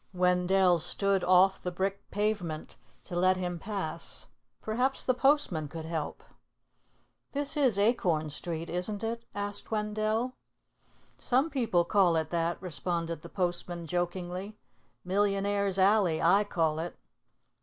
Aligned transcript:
Wendell 0.15 0.79
stood 0.79 1.23
off 1.23 1.61
the 1.61 1.69
brick 1.71 2.09
pavement 2.09 2.75
to 3.03 3.15
let 3.15 3.37
him 3.37 3.59
pass. 3.59 4.25
Perhaps 4.59 5.03
the 5.03 5.13
postman 5.13 5.67
could 5.67 5.85
help. 5.85 6.23
"This 7.33 7.55
is 7.55 7.77
Acorn 7.77 8.31
Street, 8.31 8.67
isn't 8.67 9.03
it?" 9.03 9.25
said 9.35 9.69
Wendell. 9.69 10.33
"Some 11.17 11.51
people 11.51 11.85
call 11.85 12.15
it 12.15 12.31
that," 12.31 12.59
responded 12.59 13.21
the 13.21 13.29
postman 13.29 13.85
jokingly. 13.85 14.57
"Millionaires' 15.05 15.77
Alley, 15.77 16.19
I 16.19 16.45
call 16.45 16.79
it." 16.79 16.97